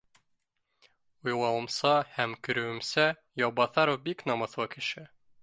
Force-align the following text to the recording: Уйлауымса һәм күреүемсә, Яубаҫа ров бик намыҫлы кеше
Уйлауымса 1.27 1.91
һәм 2.15 2.33
күреүемсә, 2.49 3.07
Яубаҫа 3.43 3.87
ров 3.93 4.03
бик 4.09 4.27
намыҫлы 4.33 4.69
кеше 4.77 5.07